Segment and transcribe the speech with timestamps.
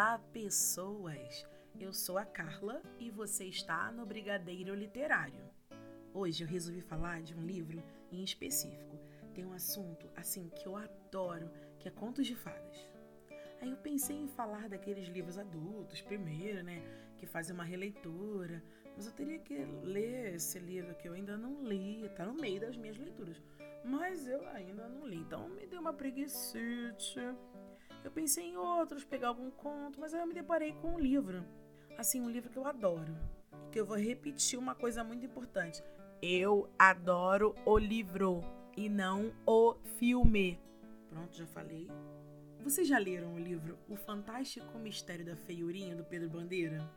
[0.00, 1.46] Olá, pessoas!
[1.78, 5.44] Eu sou a Carla e você está no Brigadeiro Literário.
[6.14, 8.98] Hoje eu resolvi falar de um livro em específico.
[9.34, 12.88] Tem um assunto assim que eu adoro, que é contos de fadas.
[13.60, 16.82] Aí eu pensei em falar daqueles livros adultos primeiro, né,
[17.18, 18.64] que fazem uma releitura,
[18.96, 22.58] mas eu teria que ler esse livro que eu ainda não li, tá no meio
[22.58, 23.36] das minhas leituras.
[23.84, 26.58] Mas eu ainda não li, então me deu uma preguiça
[28.02, 31.44] eu pensei em outros, pegar algum conto, mas aí eu me deparei com um livro.
[31.98, 33.14] Assim, um livro que eu adoro.
[33.70, 35.82] Que eu vou repetir uma coisa muito importante.
[36.22, 38.42] Eu adoro o livro
[38.76, 40.58] e não o filme.
[41.08, 41.88] Pronto, já falei.
[42.62, 46.88] Vocês já leram o livro O Fantástico Mistério da Feiurinha, do Pedro Bandeira?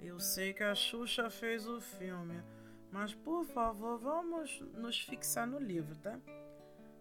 [0.00, 2.42] Eu sei que a Xuxa fez o filme,
[2.90, 6.18] mas por favor, vamos nos fixar no livro, tá?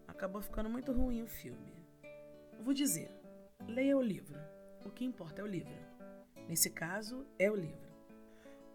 [0.08, 1.81] Acabou ficando muito ruim o filme.
[2.62, 3.10] Vou dizer,
[3.68, 4.40] leia o livro.
[4.86, 5.74] O que importa é o livro.
[6.48, 7.90] Nesse caso, é o livro.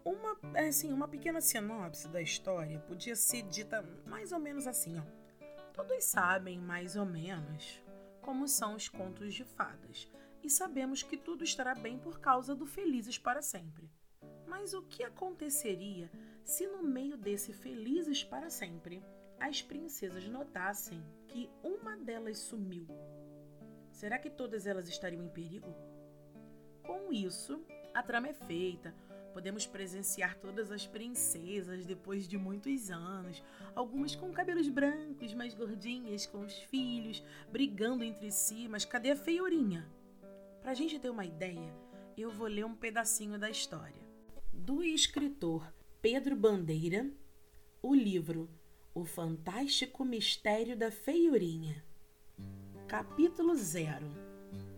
[0.03, 4.99] Uma, é assim, uma pequena sinopse da história podia ser dita mais ou menos assim,
[4.99, 5.03] ó.
[5.71, 7.81] Todos sabem mais ou menos
[8.21, 10.11] como são os contos de fadas
[10.43, 13.89] e sabemos que tudo estará bem por causa do felizes para sempre.
[14.45, 16.11] Mas o que aconteceria
[16.43, 19.01] se no meio desse felizes para sempre
[19.39, 22.85] as princesas notassem que uma delas sumiu
[23.97, 25.75] Será que todas elas estariam em perigo?
[26.83, 27.59] Com isso,
[27.95, 28.93] a trama é feita.
[29.33, 36.27] Podemos presenciar todas as princesas depois de muitos anos, algumas com cabelos brancos, mais gordinhas,
[36.27, 39.91] com os filhos, brigando entre si, mas cadê a feiurinha?
[40.61, 41.73] Para a gente ter uma ideia,
[42.15, 44.07] eu vou ler um pedacinho da história.
[44.53, 45.73] Do escritor
[46.03, 47.09] Pedro Bandeira,
[47.81, 48.47] o livro
[48.93, 51.86] O Fantástico Mistério da Feiurinha.
[52.87, 54.05] Capítulo 0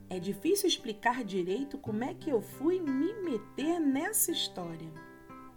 [0.09, 4.91] É difícil explicar direito como é que eu fui me meter nessa história.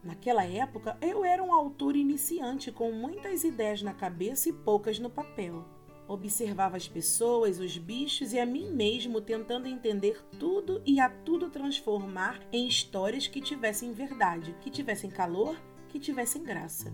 [0.05, 5.08] Naquela época, eu era um autor iniciante com muitas ideias na cabeça e poucas no
[5.08, 5.64] papel.
[6.07, 11.48] Observava as pessoas, os bichos e a mim mesmo tentando entender tudo e a tudo
[11.48, 15.57] transformar em histórias que tivessem verdade, que tivessem calor,
[15.89, 16.92] que tivessem graça.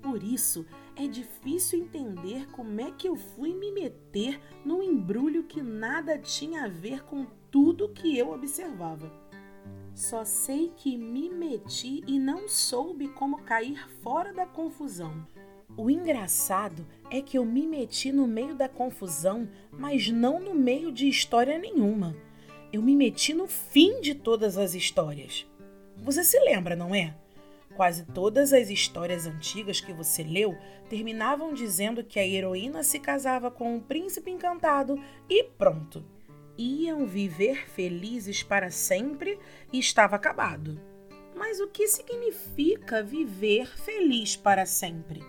[0.00, 0.64] Por isso,
[0.96, 6.64] é difícil entender como é que eu fui me meter num embrulho que nada tinha
[6.64, 9.12] a ver com tudo que eu observava.
[9.94, 15.26] Só sei que me meti e não soube como cair fora da confusão.
[15.76, 20.92] O engraçado é que eu me meti no meio da confusão, mas não no meio
[20.92, 22.16] de história nenhuma.
[22.72, 25.46] Eu me meti no fim de todas as histórias.
[25.96, 27.16] Você se lembra, não é?
[27.76, 30.56] Quase todas as histórias antigas que você leu
[30.88, 34.96] terminavam dizendo que a heroína se casava com um príncipe encantado
[35.28, 36.04] e pronto.
[36.56, 39.38] Iam viver felizes para sempre
[39.72, 40.80] e estava acabado.
[41.34, 45.20] Mas o que significa viver feliz para sempre?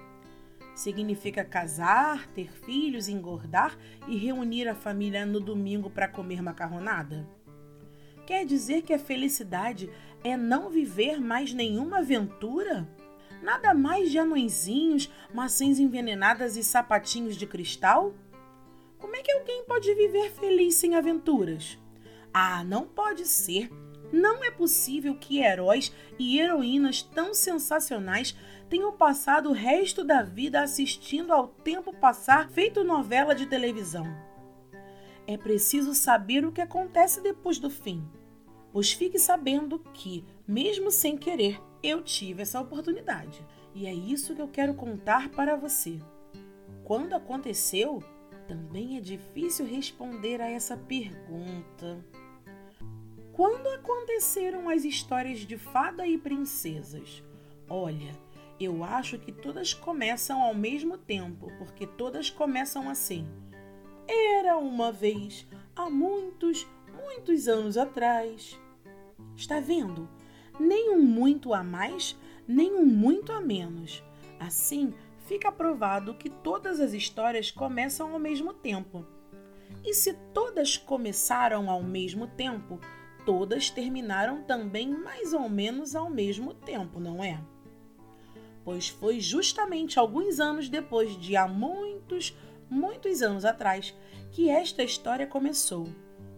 [0.75, 3.75] Significa casar, ter filhos, engordar
[4.07, 7.27] e reunir a família no domingo para comer macarronada?
[8.25, 9.89] Quer dizer que a felicidade
[10.23, 12.87] é não viver mais nenhuma aventura?
[13.43, 18.15] Nada mais de anõezinhos, maçãs envenenadas e sapatinhos de cristal?
[18.97, 21.77] Como é que alguém pode viver feliz sem aventuras?
[22.33, 23.69] Ah, não pode ser.
[24.11, 28.35] Não é possível que heróis e heroínas tão sensacionais
[28.67, 34.05] tenham passado o resto da vida assistindo ao tempo passar feito novela de televisão.
[35.27, 38.07] É preciso saber o que acontece depois do fim.
[38.71, 43.43] Pois fique sabendo que, mesmo sem querer, eu tive essa oportunidade.
[43.73, 45.99] E é isso que eu quero contar para você.
[46.83, 48.03] Quando aconteceu,
[48.47, 52.05] também é difícil responder a essa pergunta.
[53.33, 57.23] Quando aconteceram as histórias de fada e princesas?
[57.67, 58.15] Olha,
[58.59, 63.27] eu acho que todas começam ao mesmo tempo, porque todas começam assim.
[64.07, 68.59] Era uma vez, há muitos, muitos anos atrás.
[69.35, 70.07] Está vendo?
[70.59, 72.15] Nem um muito a mais,
[72.47, 74.03] nem um muito a menos.
[74.39, 74.93] Assim,
[75.25, 79.05] fica provado que todas as histórias começam ao mesmo tempo.
[79.83, 82.79] E se todas começaram ao mesmo tempo,
[83.25, 87.41] todas terminaram também mais ou menos ao mesmo tempo, não é?
[88.63, 92.35] Pois foi justamente alguns anos depois de há muitos,
[92.69, 93.93] muitos anos atrás
[94.31, 95.87] que esta história começou,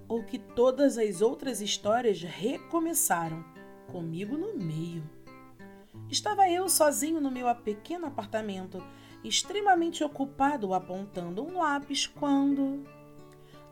[0.07, 3.43] ou que todas as outras histórias recomeçaram,
[3.91, 5.03] comigo no meio.
[6.09, 8.83] Estava eu sozinho no meu pequeno apartamento,
[9.23, 12.85] extremamente ocupado apontando um lápis, quando.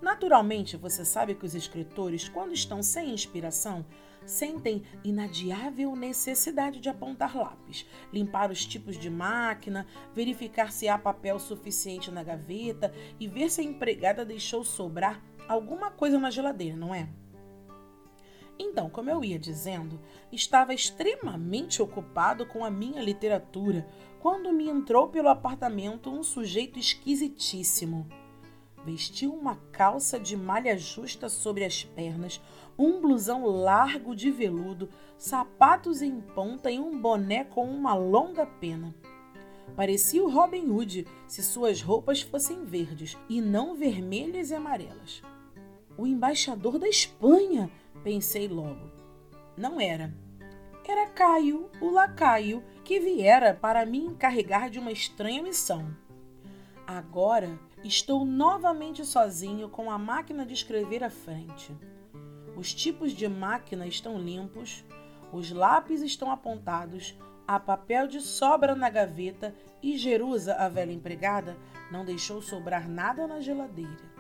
[0.02, 3.86] Naturalmente, você sabe que os escritores, quando estão sem inspiração,
[4.26, 11.40] sentem inadiável necessidade de apontar lápis, limpar os tipos de máquina, verificar se há papel
[11.40, 16.94] suficiente na gaveta e ver se a empregada deixou sobrar alguma coisa na geladeira, não
[16.94, 17.08] é?
[18.58, 20.00] Então, como eu ia dizendo,
[20.32, 23.86] estava extremamente ocupado com a minha literatura
[24.20, 28.08] quando me entrou pelo apartamento um sujeito esquisitíssimo.
[28.86, 32.40] Vestiu uma calça de malha justa sobre as pernas,
[32.78, 34.88] um blusão largo de veludo,
[35.18, 38.94] sapatos em ponta e um boné com uma longa pena.
[39.76, 45.24] Parecia o Robin Hood se suas roupas fossem verdes e não vermelhas e amarelas.
[45.98, 47.72] O embaixador da Espanha,
[48.04, 48.92] pensei logo.
[49.58, 50.14] Não era.
[50.88, 55.88] Era Caio, o lacaio, que viera para me encarregar de uma estranha missão.
[56.86, 61.72] Agora estou novamente sozinho com a máquina de escrever à frente.
[62.56, 64.84] Os tipos de máquina estão limpos,
[65.32, 67.16] os lápis estão apontados,
[67.48, 69.54] há papel de sobra na gaveta
[69.84, 71.56] e Jerusa, a velha empregada,
[71.92, 74.16] não deixou sobrar nada na geladeira.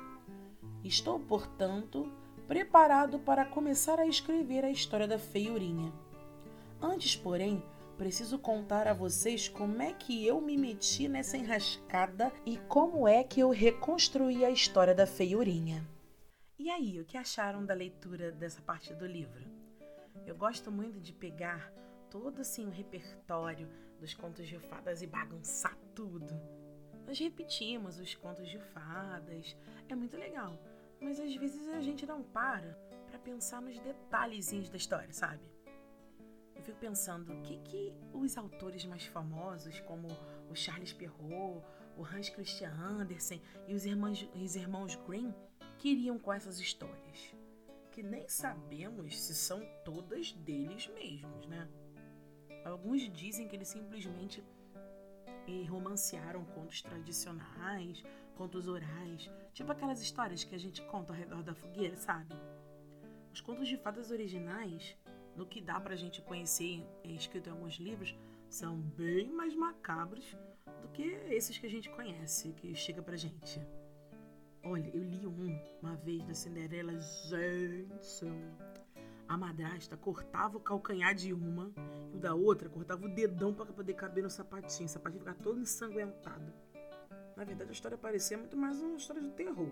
[0.84, 2.12] Estou, portanto,
[2.48, 5.92] preparado para começar a escrever a história da feiurinha.
[6.80, 7.64] Antes, porém,
[7.96, 13.24] preciso contar a vocês como é que eu me meti nessa enrascada e como é
[13.24, 15.88] que eu reconstruí a história da feiurinha.
[16.60, 19.44] E aí, o que acharam da leitura dessa parte do livro?
[20.26, 21.72] Eu gosto muito de pegar
[22.10, 23.70] todo assim o repertório
[24.00, 26.40] dos contos de fadas e bagunçar tudo.
[27.06, 29.56] Nós repetimos os contos de fadas,
[29.88, 30.58] é muito legal
[31.06, 32.78] mas às vezes a gente não para
[33.08, 35.44] para pensar nos detalhezinhos da história, sabe?
[36.66, 40.08] Fico pensando o que, que os autores mais famosos, como
[40.50, 41.64] o Charles Perrault,
[41.96, 45.32] o Hans Christian Andersen e os irmãos, os irmãos Grimm,
[45.78, 47.36] queriam com essas histórias.
[47.92, 51.70] Que nem sabemos se são todas deles mesmos, né?
[52.66, 54.44] Alguns dizem que eles simplesmente
[55.48, 58.04] eh, romancearam contos tradicionais,
[58.36, 62.34] contos orais, tipo aquelas histórias que a gente conta ao redor da fogueira, sabe?
[63.32, 64.98] Os contos de fadas originais,
[65.36, 68.16] no que dá pra gente conhecer, é escrito em alguns livros,
[68.50, 70.38] são bem mais macabros
[70.82, 73.60] do que esses que a gente conhece, que chega pra gente.
[74.64, 78.26] Olha, eu li um uma vez da Cinderela, gente.
[79.28, 81.72] A madrasta cortava o calcanhar de uma
[82.12, 84.88] e o da outra cortava o dedão para poder caber no sapatinho.
[84.88, 86.54] O sapatinho ficava todo ensanguentado.
[87.36, 89.70] Na verdade, a história parecia muito mais uma história de terror.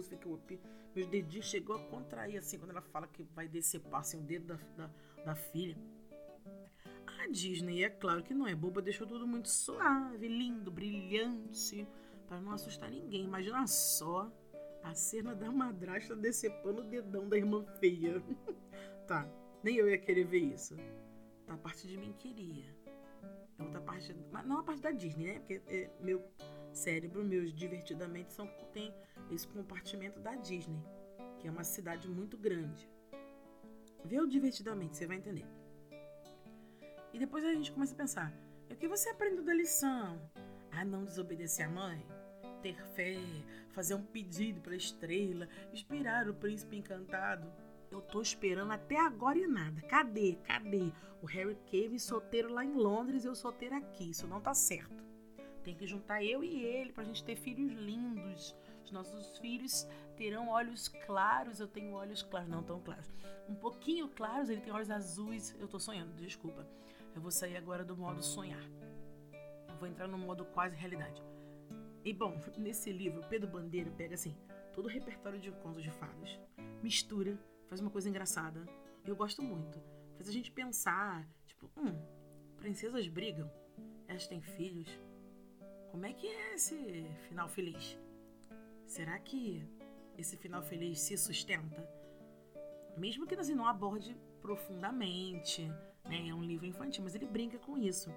[0.00, 0.60] Mas nervoso, fiquei,
[0.94, 4.46] meus dedinhos chegou a contrair assim quando ela fala que vai decepar assim, o dedo
[4.46, 4.90] da, da,
[5.24, 5.76] da filha.
[7.18, 11.86] A Disney, é claro que não é boba, deixou tudo muito suave, lindo, brilhante,
[12.26, 13.24] para não assustar ninguém.
[13.24, 14.32] Imagina só
[14.82, 18.22] a cena da madrasta decepando o dedão da irmã feia.
[19.06, 19.28] tá,
[19.62, 20.76] nem eu ia querer ver isso.
[21.46, 22.74] Tá, parte de mim queria.
[23.58, 24.16] É outra parte,
[24.46, 25.38] não a parte da Disney, né?
[25.40, 26.24] Porque é, meu
[26.72, 28.94] cérebro, meus divertidamente são, tem
[29.30, 30.82] esse compartimento da Disney,
[31.38, 32.88] que é uma cidade muito grande.
[34.04, 35.46] Vê o divertidamente, você vai entender.
[37.12, 38.32] E depois a gente começa a pensar:
[38.70, 40.20] o que você aprendeu da lição?
[40.70, 42.06] Ah, não desobedecer a mãe?
[42.62, 43.16] Ter fé,
[43.72, 47.50] fazer um pedido para a estrela, esperar o príncipe encantado.
[47.90, 49.82] Eu tô esperando até agora e nada.
[49.82, 50.38] Cadê?
[50.44, 50.92] Cadê?
[51.20, 54.10] O Harry Cave solteiro lá em Londres e eu solteiro aqui.
[54.10, 55.09] Isso não tá certo.
[55.62, 58.56] Tem que juntar eu e ele pra gente ter filhos lindos.
[58.84, 59.86] Os nossos filhos
[60.16, 61.60] terão olhos claros.
[61.60, 63.10] Eu tenho olhos claros, não tão claros.
[63.48, 65.54] Um pouquinho claros, ele tem olhos azuis.
[65.58, 66.66] Eu tô sonhando, desculpa.
[67.14, 68.62] Eu vou sair agora do modo sonhar.
[69.68, 71.22] Eu vou entrar no modo quase realidade.
[72.04, 74.34] E bom, nesse livro, Pedro Bandeira pega assim
[74.72, 76.38] todo o repertório de contos de fadas,
[76.82, 77.38] mistura
[77.68, 78.66] faz uma coisa engraçada.
[79.04, 79.80] Eu gosto muito.
[80.16, 81.94] Faz a gente pensar, tipo, hum,
[82.56, 83.50] princesas brigam,
[84.06, 84.88] elas têm filhos.
[85.90, 87.98] Como é que é esse final feliz?
[88.86, 89.64] Será que
[90.16, 91.88] esse final feliz se sustenta?
[92.96, 95.66] Mesmo que assim, não aborde profundamente,
[96.04, 96.28] né?
[96.28, 98.10] É um livro infantil, mas ele brinca com isso.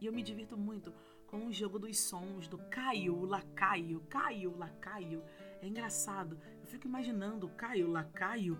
[0.00, 0.92] E eu me divirto muito
[1.26, 5.22] com o jogo dos sons, do Caio, lacaio, Caio, lacaio.
[5.60, 6.38] É engraçado.
[6.60, 8.58] Eu fico imaginando o Caio, lacaio,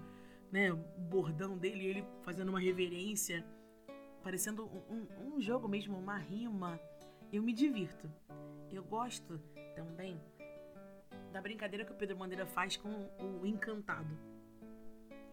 [0.51, 3.45] né, o bordão dele, ele fazendo uma reverência,
[4.23, 6.81] parecendo um, um, um jogo mesmo, uma rima.
[7.33, 8.11] Eu me divirto.
[8.75, 9.39] Eu gosto
[9.77, 10.21] também
[11.33, 14.19] da brincadeira que o Pedro Bandeira faz com o Encantado,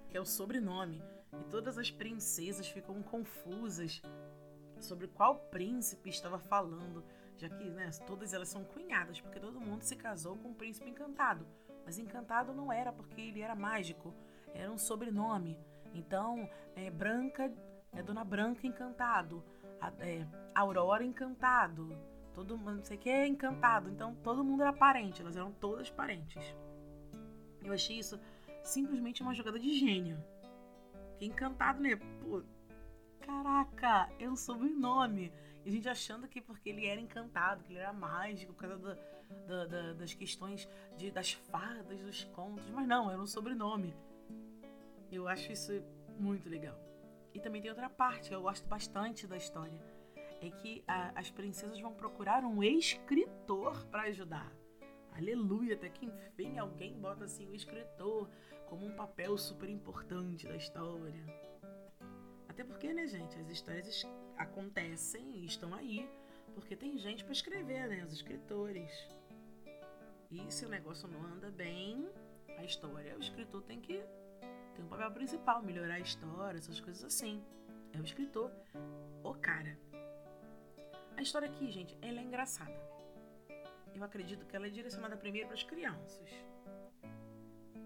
[0.08, 1.02] que é o sobrenome.
[1.34, 4.00] E todas as princesas ficam confusas
[4.80, 7.04] sobre qual príncipe estava falando,
[7.36, 10.90] já que né, todas elas são cunhadas, porque todo mundo se casou com o príncipe
[10.90, 11.48] encantado.
[11.84, 14.14] Mas encantado não era porque ele era mágico,
[14.54, 15.58] era um sobrenome.
[15.94, 17.52] Então, é Branca,
[17.92, 19.44] é Dona Branca Encantado,
[20.00, 21.90] é, Aurora Encantado,
[22.34, 23.90] todo mundo, não sei o que é encantado.
[23.90, 26.56] Então, todo mundo era parente, elas eram todas parentes.
[27.64, 28.20] Eu achei isso
[28.64, 30.24] simplesmente uma jogada de gênio.
[31.18, 31.96] Que encantado, né?
[31.96, 32.44] Pô,
[33.20, 35.32] caraca, é um sobrenome.
[35.64, 38.98] E a gente achando que porque ele era encantado, que ele era mágico, por causa
[39.98, 42.70] das questões de, das fadas, dos contos.
[42.72, 43.96] Mas não, era um sobrenome.
[45.12, 45.72] Eu acho isso
[46.18, 46.78] muito legal.
[47.34, 49.80] E também tem outra parte que eu gosto bastante da história.
[50.42, 54.52] É que a, as princesas vão procurar um escritor para ajudar.
[55.14, 58.30] Aleluia, até que enfim alguém bota assim o escritor
[58.68, 61.24] como um papel super importante da história.
[62.48, 64.04] Até porque, né, gente, as histórias
[64.38, 66.10] acontecem e estão aí
[66.54, 68.92] porque tem gente para escrever, né, os escritores.
[70.30, 72.10] E se o negócio não anda bem,
[72.58, 74.04] a história, o escritor tem que
[74.76, 77.44] ter um papel principal, melhorar a história, essas coisas assim.
[77.94, 78.52] É o escritor,
[79.24, 79.78] o cara.
[81.18, 82.74] A história aqui, gente, ela é engraçada.
[83.94, 86.30] Eu acredito que ela é direcionada primeiro para as crianças.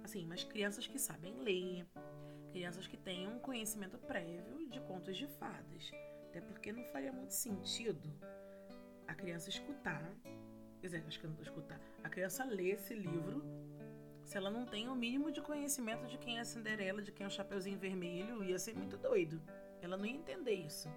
[0.03, 1.85] Assim, mas crianças que sabem ler,
[2.51, 5.91] crianças que têm um conhecimento prévio de contos de fadas.
[6.29, 8.13] Até porque não faria muito sentido
[9.07, 10.03] a criança escutar,
[10.79, 13.43] quer dizer, acho que não escutar, a criança ler esse livro
[14.25, 17.25] se ela não tem o mínimo de conhecimento de quem é a Cinderela, de quem
[17.25, 19.39] é o Chapeuzinho Vermelho, ia ser muito doido.
[19.81, 20.89] Ela não ia entender isso.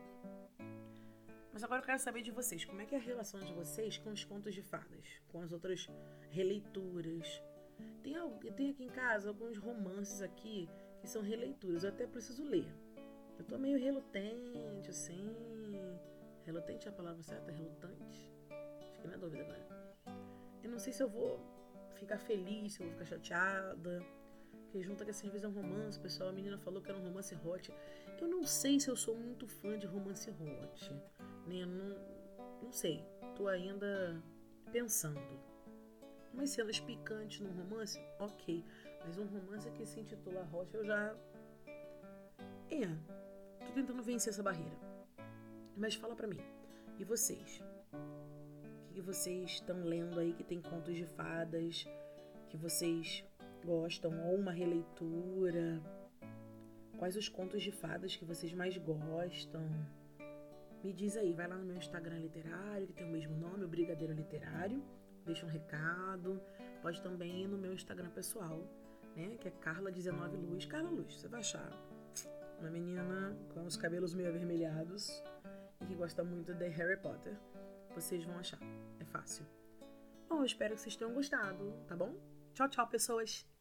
[1.58, 3.98] Mas agora eu quero saber de vocês, como é que é a relação de vocês
[3.98, 5.88] com os contos de fadas, com as outras
[6.30, 7.42] releituras?
[8.00, 8.14] Tem,
[8.52, 11.82] tem aqui em casa alguns romances aqui que são releituras.
[11.82, 12.72] Eu até preciso ler.
[13.36, 15.34] Eu tô meio relutante, assim.
[16.44, 17.50] Relutante é a palavra certa?
[17.50, 18.32] Relutante?
[18.92, 19.66] Fiquei na dúvida agora.
[20.62, 21.40] Eu não sei se eu vou
[21.96, 24.06] ficar feliz, se eu vou ficar chateada.
[24.62, 26.28] Porque junta que assim, às vezes é um romance, pessoal.
[26.28, 27.74] A menina falou que era um romance hot.
[28.20, 30.94] Eu não sei se eu sou muito fã de romance hot.
[31.48, 31.64] Né?
[31.64, 31.96] Não,
[32.62, 33.04] não sei.
[33.34, 34.22] Tô ainda
[34.70, 35.20] pensando.
[36.32, 38.64] Mas cenas picantes num romance, ok.
[39.04, 41.16] Mas um romance que se intitula Rocha, eu já.
[42.70, 42.86] É.
[43.66, 44.76] Tô tentando vencer essa barreira.
[45.76, 46.40] Mas fala pra mim.
[46.98, 47.62] E vocês?
[48.90, 51.86] O que vocês estão lendo aí que tem contos de fadas?
[52.48, 53.24] Que vocês
[53.64, 54.12] gostam?
[54.28, 55.80] Ou uma releitura?
[56.98, 59.62] Quais os contos de fadas que vocês mais gostam?
[60.82, 63.68] Me diz aí, vai lá no meu Instagram literário, que tem o mesmo nome, o
[63.68, 64.82] Brigadeiro Literário.
[65.24, 66.40] Deixa um recado.
[66.80, 68.62] Pode também ir no meu Instagram pessoal,
[69.16, 69.36] né?
[69.40, 70.66] Que é Carla19 Luz.
[70.66, 71.70] Carla Luz, você vai achar
[72.60, 75.22] uma menina com os cabelos meio avermelhados
[75.80, 77.36] e que gosta muito de Harry Potter.
[77.94, 78.60] Vocês vão achar,
[79.00, 79.44] é fácil.
[80.28, 82.14] Bom, eu espero que vocês tenham gostado, tá bom?
[82.54, 83.57] Tchau, tchau, pessoas!